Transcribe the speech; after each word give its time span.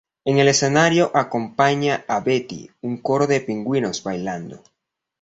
En 0.25 0.39
el 0.39 0.47
escenario 0.47 1.11
acompaña 1.13 2.03
a 2.07 2.21
Betty 2.21 2.71
un 2.81 2.97
coro 3.03 3.27
de 3.27 3.39
pingüinos 3.39 4.01
bailando. 4.01 4.63